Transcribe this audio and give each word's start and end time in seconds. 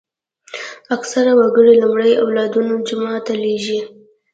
اکثره 0.95 1.31
وګړي 1.39 1.73
لومړی 1.81 2.11
اولادونه 2.23 2.73
جومات 2.87 3.21
ته 3.25 3.33
لېږي. 3.43 3.79